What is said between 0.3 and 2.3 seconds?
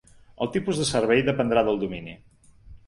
El tipus de servei dependrà del domini.